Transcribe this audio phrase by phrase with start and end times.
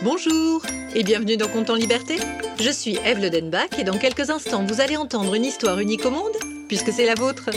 [0.00, 0.62] Bonjour
[0.94, 2.18] et bienvenue dans Compte en Liberté.
[2.60, 6.10] Je suis Eve Ledenbach et dans quelques instants vous allez entendre une histoire unique au
[6.12, 6.36] monde,
[6.68, 7.50] puisque c'est la vôtre.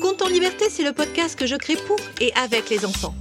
[0.00, 3.14] Compte en Liberté, c'est le podcast que je crée pour et avec les enfants.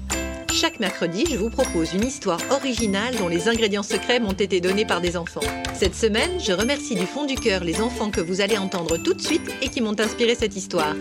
[0.54, 4.85] Chaque mercredi, je vous propose une histoire originale dont les ingrédients secrets m'ont été donnés
[4.85, 5.41] par des enfants.
[5.73, 9.13] Cette semaine, je remercie du fond du cœur les enfants que vous allez entendre tout
[9.13, 10.95] de suite et qui m'ont inspiré cette histoire.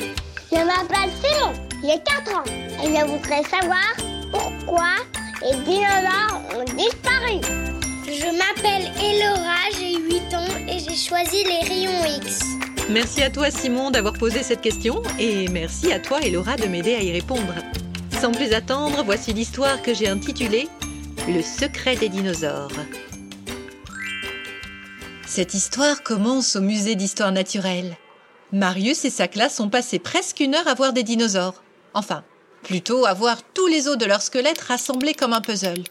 [0.50, 1.52] Je m'appelle Simon,
[1.84, 2.44] j'ai 4 ans
[2.82, 3.94] et je voudrais savoir
[4.32, 4.88] pourquoi
[5.42, 7.40] les dinosaures ont disparu.
[8.06, 12.40] Je m'appelle Elora, j'ai 8 ans et j'ai choisi les rayons X.
[12.90, 16.94] Merci à toi Simon d'avoir posé cette question et merci à toi Elora de m'aider
[16.94, 17.54] à y répondre.
[18.20, 20.68] Sans plus attendre, voici l'histoire que j'ai intitulée
[21.28, 22.72] Le secret des dinosaures.
[25.26, 27.96] Cette histoire commence au musée d'histoire naturelle.
[28.52, 31.62] Marius et sa classe ont passé presque une heure à voir des dinosaures.
[31.94, 32.24] Enfin,
[32.62, 35.84] plutôt à voir tous les os de leurs squelettes rassemblés comme un puzzle.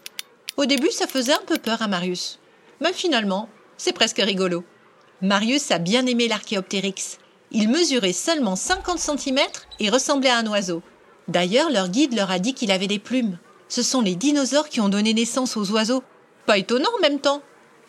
[0.58, 2.40] Au début, ça faisait un peu peur à Marius.
[2.82, 4.64] Mais finalement, c'est presque rigolo.
[5.22, 7.18] Marius a bien aimé l'archéoptérix.
[7.52, 9.40] Il mesurait seulement 50 cm
[9.80, 10.82] et ressemblait à un oiseau.
[11.28, 13.38] D'ailleurs, leur guide leur a dit qu'il avait des plumes.
[13.68, 16.04] Ce sont les dinosaures qui ont donné naissance aux oiseaux.
[16.46, 17.42] Pas étonnant en même temps.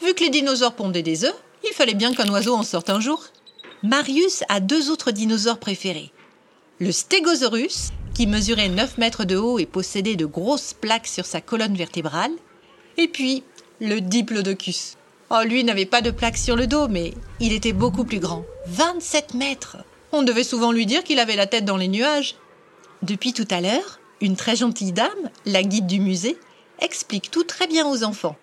[0.02, 3.00] Vu que les dinosaures pondaient des œufs, il fallait bien qu'un oiseau en sorte un
[3.00, 3.24] jour.
[3.82, 6.12] Marius a deux autres dinosaures préférés.
[6.78, 7.90] Le Stegosaurus,
[8.20, 12.32] qui mesurait 9 mètres de haut et possédait de grosses plaques sur sa colonne vertébrale.
[12.98, 13.44] Et puis,
[13.80, 14.98] le Diplodocus.
[15.30, 18.44] Oh, lui n'avait pas de plaques sur le dos, mais il était beaucoup plus grand.
[18.66, 19.78] 27 mètres.
[20.12, 22.36] On devait souvent lui dire qu'il avait la tête dans les nuages.
[23.00, 26.36] Depuis tout à l'heure, une très gentille dame, la guide du musée,
[26.78, 28.36] explique tout très bien aux enfants.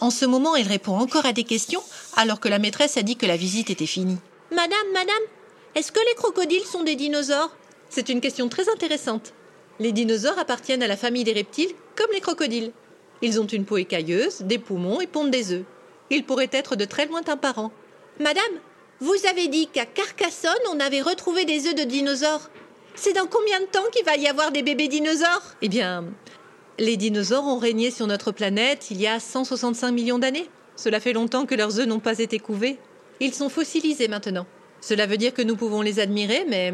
[0.00, 1.82] En ce moment, elle répond encore à des questions
[2.16, 4.16] alors que la maîtresse a dit que la visite était finie.
[4.50, 5.14] Madame, madame,
[5.74, 7.54] est-ce que les crocodiles sont des dinosaures?
[7.88, 9.32] C'est une question très intéressante.
[9.80, 12.72] Les dinosaures appartiennent à la famille des reptiles comme les crocodiles.
[13.22, 15.64] Ils ont une peau écailleuse, des poumons et pondent des œufs.
[16.10, 17.72] Ils pourraient être de très lointains parents.
[18.20, 18.42] Madame,
[19.00, 22.50] vous avez dit qu'à Carcassonne, on avait retrouvé des œufs de dinosaures.
[22.94, 25.54] C'est dans combien de temps qu'il va y avoir des bébés dinosaures?
[25.62, 26.04] Eh bien,
[26.78, 30.48] les dinosaures ont régné sur notre planète il y a 165 millions d'années.
[30.76, 32.78] Cela fait longtemps que leurs œufs n'ont pas été couvés.
[33.20, 34.46] Ils sont fossilisés maintenant.
[34.80, 36.72] Cela veut dire que nous pouvons les admirer, mais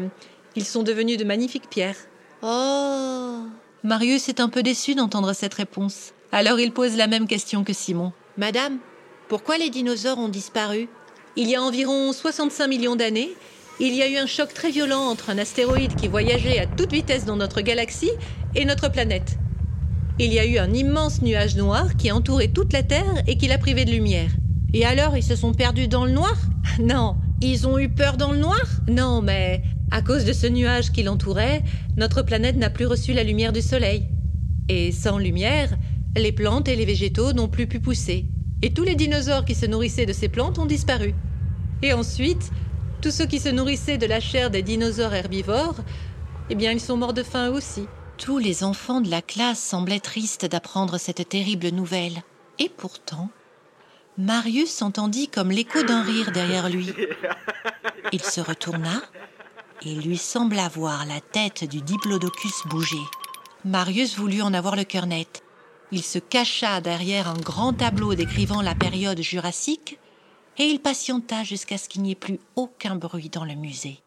[0.55, 1.97] ils sont devenus de magnifiques pierres.
[2.41, 3.43] Oh
[3.83, 6.13] Marius est un peu déçu d'entendre cette réponse.
[6.31, 8.13] Alors il pose la même question que Simon.
[8.37, 8.79] Madame,
[9.29, 10.89] pourquoi les dinosaures ont disparu?
[11.35, 13.31] Il y a environ 65 millions d'années,
[13.79, 16.93] il y a eu un choc très violent entre un astéroïde qui voyageait à toute
[16.93, 18.11] vitesse dans notre galaxie
[18.55, 19.37] et notre planète.
[20.17, 23.47] Il y a eu un immense nuage noir qui entourait toute la Terre et qui
[23.47, 24.29] l'a privé de lumière.
[24.73, 26.37] Et alors, ils se sont perdus dans le noir?
[26.79, 27.17] Non.
[27.41, 28.63] Ils ont eu peur dans le noir?
[28.87, 29.61] Non, mais
[29.91, 31.63] à cause de ce nuage qui l'entourait,
[31.97, 34.09] notre planète n'a plus reçu la lumière du Soleil.
[34.67, 35.77] Et sans lumière,
[36.15, 38.25] les plantes et les végétaux n'ont plus pu pousser.
[38.61, 41.13] Et tous les dinosaures qui se nourrissaient de ces plantes ont disparu.
[41.81, 42.51] Et ensuite,
[43.01, 45.77] tous ceux qui se nourrissaient de la chair des dinosaures herbivores,
[46.49, 47.85] eh bien, ils sont morts de faim aussi.
[48.17, 52.23] Tous les enfants de la classe semblaient tristes d'apprendre cette terrible nouvelle.
[52.59, 53.29] Et pourtant,
[54.17, 56.93] Marius entendit comme l'écho d'un rire derrière lui.
[58.13, 59.01] Il se retourna
[59.85, 63.03] et lui sembla voir la tête du diplodocus bouger.
[63.63, 65.43] Marius voulut en avoir le cœur net.
[65.91, 69.99] Il se cacha derrière un grand tableau décrivant la période jurassique
[70.57, 73.99] et il patienta jusqu'à ce qu'il n'y ait plus aucun bruit dans le musée.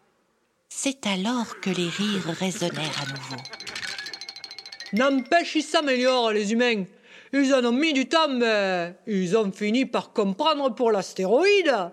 [0.68, 3.42] C'est alors que les rires résonnèrent à nouveau.
[4.92, 6.84] N'empêche, ils s'améliorent, les humains.
[7.32, 11.90] Ils en ont mis du temps, mais ils ont fini par comprendre pour l'astéroïde.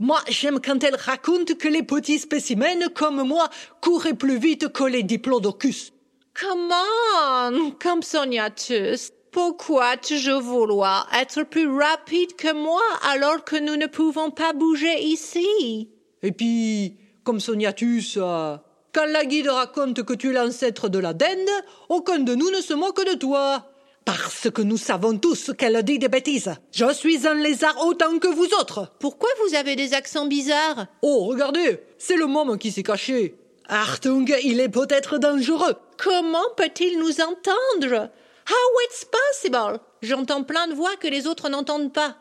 [0.00, 3.48] Moi, j'aime quand elle raconte que les petits spécimens comme moi
[3.80, 5.92] couraient plus vite que les diplodocus.
[6.40, 6.72] Come
[7.20, 9.10] on, comme Soniatus.
[9.32, 15.02] Pourquoi toujours vouloir être plus rapide que moi alors que nous ne pouvons pas bouger
[15.02, 15.90] ici?
[16.22, 18.56] Et puis, comme Soniatus, euh,
[18.94, 21.48] quand la guide raconte que tu es l'ancêtre de la dinde,
[21.88, 23.68] aucun de nous ne se moque de toi.
[24.08, 26.54] Parce que nous savons tous qu'elle dit des bêtises.
[26.72, 28.90] Je suis un lézard autant que vous autres.
[29.00, 33.34] Pourquoi vous avez des accents bizarres Oh, regardez, c'est le môme qui s'est caché.
[33.68, 35.74] Artung, il est peut-être dangereux.
[35.98, 38.08] Comment peut-il nous entendre
[38.48, 42.16] How it's possible J'entends plein de voix que les autres n'entendent pas.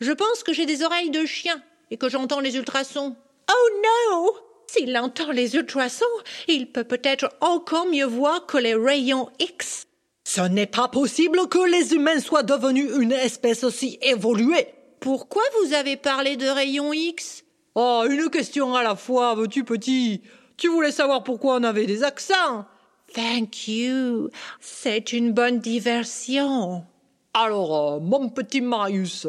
[0.00, 1.62] Je pense que j'ai des oreilles de chien
[1.92, 3.14] et que j'entends les ultrasons.
[3.48, 3.68] Oh
[4.10, 4.34] no
[4.66, 6.04] S'il entend les ultrasons,
[6.48, 9.87] il peut peut-être encore mieux voir que les rayons X.
[10.30, 14.68] Ce n'est pas possible que les humains soient devenus une espèce aussi évoluée.
[15.00, 17.44] Pourquoi vous avez parlé de rayons X?
[17.74, 20.20] Oh, une question à la fois, veux-tu petit?
[20.58, 22.66] Tu voulais savoir pourquoi on avait des accents
[23.14, 24.28] Thank you.
[24.60, 26.84] C'est une bonne diversion.
[27.32, 29.26] Alors, euh, mon petit Marius,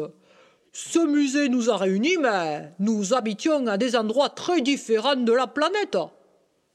[0.74, 5.46] ce musée nous a réunis, mais nous habitions à des endroits très différents de la
[5.46, 5.96] planète.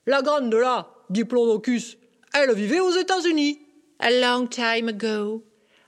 [0.08, 2.00] La grande là, Diplodocus,
[2.34, 3.60] elle vivait aux États-Unis.
[4.00, 5.44] A long time ago.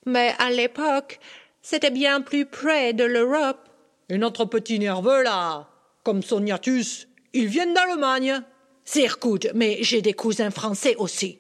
[0.06, 1.20] Mais à l'époque,
[1.62, 3.68] c'était bien plus près de l'Europe.
[4.10, 5.68] Et notre petit nerveux là,
[6.04, 8.42] comme Soniatus, ils viennent d'Allemagne.
[8.86, 11.40] Circuit, mais j'ai des cousins français aussi.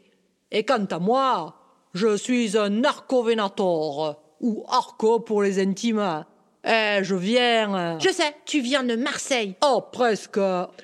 [0.52, 1.56] Et quant à moi,
[1.94, 6.25] je suis un arcovenator, ou arco pour les intimes.
[6.66, 7.98] Eh, je viens.
[8.00, 9.56] Je sais, tu viens de Marseille.
[9.63, 10.40] Oh, presque.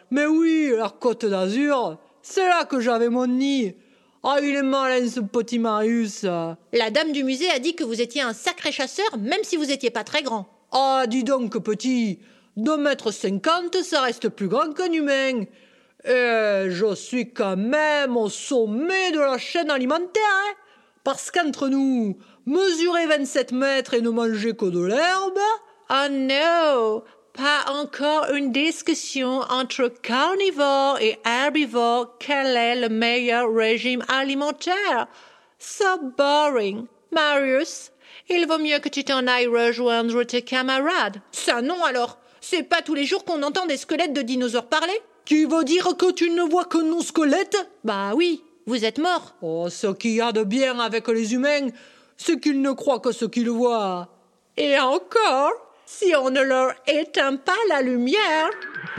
[0.10, 3.76] Mais oui, la côte d'Azur, c'est là que j'avais mon nid.
[4.26, 6.24] Ah, il est malin ce petit Marius.
[6.24, 9.70] La dame du musée a dit que vous étiez un sacré chasseur, même si vous
[9.70, 10.48] étiez pas très grand.
[10.72, 12.20] Ah, dis donc, petit.
[12.56, 15.44] Deux mètres cinquante, ça reste plus grand qu'un humain.
[16.06, 20.54] Et je suis quand même au sommet de la chaîne alimentaire, hein.
[21.04, 25.40] Parce qu'entre nous, mesurer 27 mètres et ne manger que de l'herbe.
[25.90, 27.04] Oh non!
[27.34, 32.16] Pas encore une discussion entre carnivores et herbivores.
[32.20, 35.08] Quel est le meilleur régime alimentaire?
[35.58, 36.86] So boring.
[37.12, 37.92] Marius,
[38.30, 41.22] il vaut mieux que tu t'en ailles rejoindre tes camarades.
[41.32, 42.20] Ça non alors.
[42.40, 45.02] C'est pas tous les jours qu'on entend des squelettes de dinosaures parler?
[45.26, 47.68] Tu veux dire que tu ne vois que nos squelettes?
[47.84, 49.36] Bah oui, vous êtes morts.
[49.42, 51.70] Oh, ce qu'il y a de bien avec les humains,
[52.18, 54.10] c'est qu'ils ne croient que ce qu'ils voient.
[54.58, 55.54] Et encore,
[55.86, 58.50] si on ne leur éteint pas la lumière.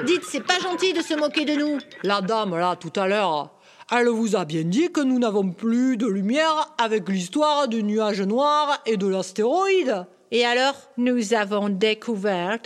[0.04, 1.78] Dites, c'est pas gentil de se moquer de nous.
[2.02, 3.50] La dame, là, tout à l'heure,
[3.92, 8.22] elle vous a bien dit que nous n'avons plus de lumière avec l'histoire du nuage
[8.22, 10.06] noir et de l'astéroïde.
[10.30, 12.58] Et alors, nous avons découvert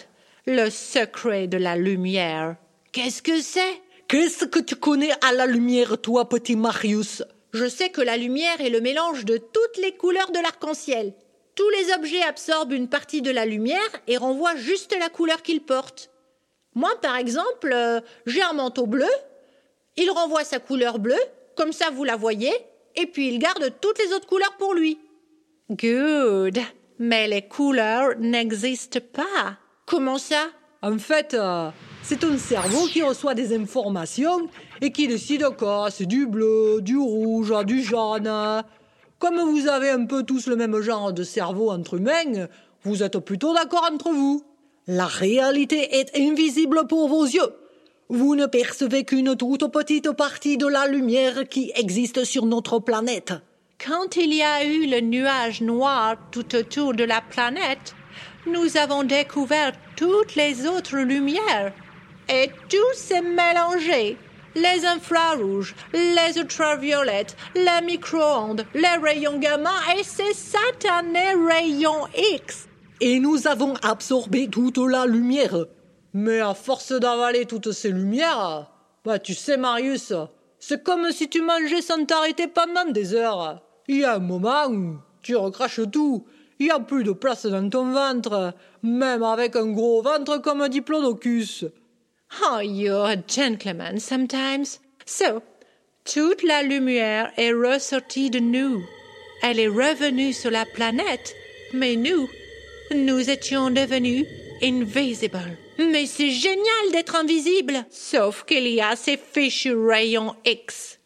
[0.46, 2.56] le secret de la lumière.
[2.92, 3.82] Qu'est-ce que c'est?
[4.08, 7.22] Qu'est-ce que tu connais à la lumière, toi, petit Marius?
[7.52, 11.12] Je sais que la lumière est le mélange de toutes les couleurs de l'arc-en-ciel.
[11.58, 15.60] Tous les objets absorbent une partie de la lumière et renvoient juste la couleur qu'ils
[15.60, 16.08] portent.
[16.76, 19.10] Moi, par exemple, euh, j'ai un manteau bleu.
[19.96, 21.18] Il renvoie sa couleur bleue,
[21.56, 22.52] comme ça vous la voyez,
[22.94, 25.00] et puis il garde toutes les autres couleurs pour lui.
[25.68, 26.60] Good.
[27.00, 29.58] Mais les couleurs n'existent pas.
[29.84, 30.50] Comment ça?
[30.80, 31.70] En fait, euh,
[32.04, 34.48] c'est ton cerveau qui reçoit des informations
[34.80, 38.62] et qui décide que c'est du bleu, du rouge, du jaune.
[39.18, 42.46] Comme vous avez un peu tous le même genre de cerveau entre humains,
[42.84, 44.44] vous êtes plutôt d'accord entre vous.
[44.86, 47.52] La réalité est invisible pour vos yeux.
[48.08, 53.34] Vous ne percevez qu'une toute petite partie de la lumière qui existe sur notre planète.
[53.84, 57.96] Quand il y a eu le nuage noir tout autour de la planète,
[58.46, 61.72] nous avons découvert toutes les autres lumières.
[62.28, 64.16] Et tout s'est mélangé.
[64.62, 72.66] Les infrarouges, les ultraviolettes, les micro-ondes, les rayons gamma et ces satanés rayons X.
[73.00, 75.66] Et nous avons absorbé toute la lumière.
[76.12, 78.72] Mais à force d'avaler toutes ces lumières,
[79.04, 80.12] bah tu sais Marius,
[80.58, 83.62] c'est comme si tu mangeais sans t'arrêter pendant des heures.
[83.86, 86.24] Il y a un moment où tu recraches tout.
[86.58, 90.62] Il n'y a plus de place dans ton ventre, même avec un gros ventre comme
[90.62, 91.66] un diplodocus.
[92.50, 94.80] Oh, you're a gentleman sometimes.
[95.06, 95.42] So,
[96.04, 98.82] toute la lumière est ressortie de nous.
[99.42, 101.34] Elle est revenue sur la planète,
[101.72, 102.28] mais nous,
[102.94, 104.26] nous étions devenus
[104.62, 105.56] invisibles.
[105.78, 107.84] Mais c'est génial d'être invisible.
[107.90, 110.98] Sauf qu'il y a ces fichus rayons X.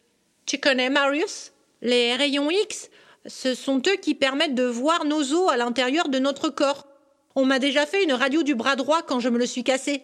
[0.47, 1.53] Tu connais Marius?
[1.83, 2.91] Les rayons X,
[3.27, 6.87] ce sont eux qui permettent de voir nos os à l'intérieur de notre corps.
[7.35, 10.03] On m'a déjà fait une radio du bras droit quand je me le suis cassé.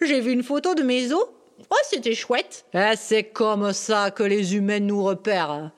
[0.00, 1.26] J'ai vu une photo de mes os.
[1.70, 2.64] Oh, c'était chouette.
[2.74, 5.70] Eh, c'est comme ça que les humains nous repèrent.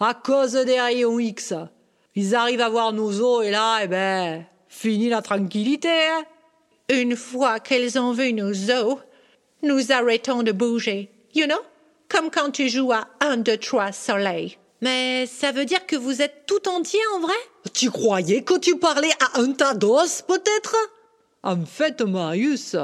[0.00, 1.54] À cause des rayons X.
[2.14, 5.88] Ils arrivent à voir nos os et là, eh ben, fini la tranquillité.
[5.88, 6.24] Hein.
[6.88, 8.98] Une fois qu'ils ont vu nos os,
[9.62, 11.10] nous arrêtons de bouger.
[11.34, 11.60] You know?
[12.08, 14.56] Comme quand tu joues à un, deux, trois soleil.
[14.80, 17.36] Mais ça veut dire que vous êtes tout entier en vrai?
[17.74, 20.76] Tu croyais que tu parlais à un tas d'os, peut-être?
[21.42, 22.76] En fait, Marius,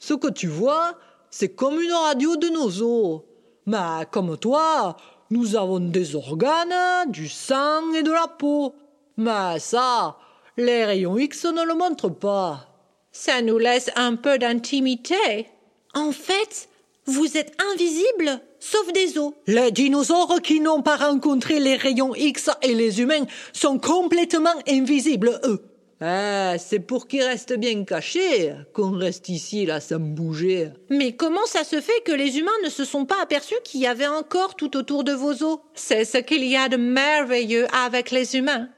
[0.00, 0.94] ce que tu vois,
[1.30, 3.20] c'est comme une radio de nos os.
[3.66, 4.96] Mais comme toi,
[5.30, 8.74] nous avons des organes, du sang et de la peau.
[9.16, 10.16] Mais ça,
[10.56, 12.66] les rayons X ne le montrent pas.
[13.12, 15.46] Ça nous laisse un peu d'intimité.
[15.94, 16.68] En fait,
[17.04, 19.32] vous êtes invisible, sauf des os.
[19.46, 25.40] Les dinosaures qui n'ont pas rencontré les rayons X et les humains sont complètement invisibles,
[25.44, 25.69] eux.
[26.02, 30.70] Eh, c'est pour qu'ils restent bien cachés qu'on reste ici, là, sans bouger.
[30.88, 33.86] Mais comment ça se fait que les humains ne se sont pas aperçus qu'il y
[33.86, 35.58] avait un corps tout autour de vos os?
[35.74, 38.68] C'est ce qu'il y a de merveilleux avec les humains.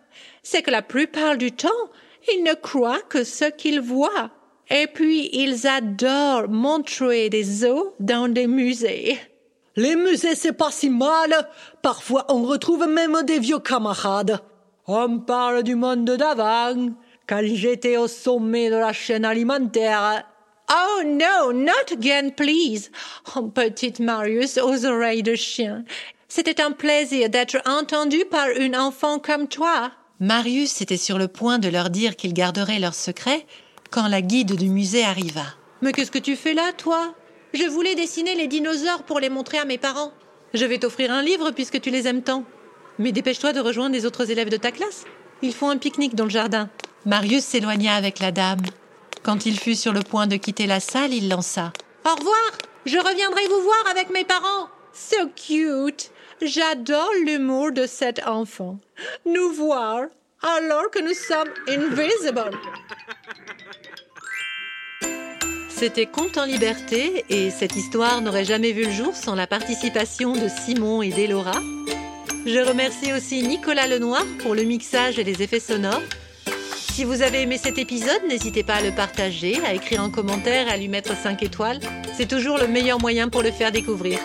[0.43, 1.69] c'est que la plupart du temps,
[2.33, 4.31] ils ne croient que ce qu'ils voient.
[4.69, 9.19] Et puis, ils adorent montrer des os dans des musées.
[9.77, 11.49] Les musées, c'est pas si mal.
[11.83, 14.41] Parfois, on retrouve même des vieux camarades.
[14.89, 16.91] On parle du monde d'avant,
[17.27, 20.25] quand j'étais au sommet de la chaîne alimentaire.
[20.71, 22.91] Oh no, not again, please.
[23.37, 25.85] Oh, petite Marius aux oreilles de chien.
[26.29, 29.93] C'était un plaisir d'être entendu par une enfant comme toi.
[30.19, 33.45] Marius était sur le point de leur dire qu'il garderait leur secret
[33.91, 35.45] quand la guide du musée arriva.
[35.83, 37.15] Mais qu'est-ce que tu fais là, toi?
[37.53, 40.13] Je voulais dessiner les dinosaures pour les montrer à mes parents.
[40.55, 42.45] Je vais t'offrir un livre puisque tu les aimes tant.
[42.99, 45.05] Mais dépêche-toi de rejoindre les autres élèves de ta classe.
[45.43, 46.71] Ils font un pique-nique dans le jardin.
[47.05, 48.63] Marius s'éloigna avec la dame.
[49.23, 51.73] Quand il fut sur le point de quitter la salle, il lança.
[52.05, 52.53] Au revoir
[52.87, 58.79] Je reviendrai vous voir avec mes parents So cute J'adore l'humour de cet enfant.
[59.27, 60.03] Nous voir
[60.43, 62.51] alors que nous sommes invisibles.
[65.69, 70.33] C'était Conte en liberté et cette histoire n'aurait jamais vu le jour sans la participation
[70.33, 71.61] de Simon et d'Elora.
[72.45, 76.03] Je remercie aussi Nicolas Lenoir pour le mixage et les effets sonores.
[76.93, 80.71] Si vous avez aimé cet épisode, n'hésitez pas à le partager, à écrire un commentaire
[80.71, 81.81] à lui mettre 5 étoiles.
[82.15, 84.19] C'est toujours le meilleur moyen pour le faire découvrir.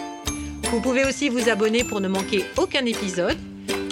[0.69, 3.37] Vous pouvez aussi vous abonner pour ne manquer aucun épisode.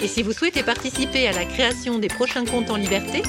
[0.02, 3.22] Et si vous souhaitez participer à la création des prochains comptes en liberté,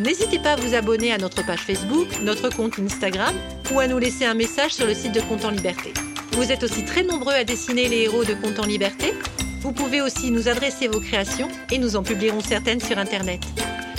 [0.00, 3.36] n'hésitez pas à vous abonner à notre page Facebook, notre compte Instagram
[3.72, 5.92] ou à nous laisser un message sur le site de Compte en Liberté.
[6.32, 9.14] Vous êtes aussi très nombreux à dessiner les héros de Compte en Liberté.
[9.60, 13.42] Vous pouvez aussi nous adresser vos créations et nous en publierons certaines sur Internet.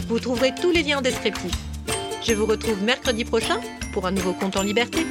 [0.10, 1.52] Vous trouverez tous les liens en descriptif.
[2.24, 3.62] Je vous retrouve mercredi prochain
[3.94, 5.06] pour un nouveau Compte en Liberté.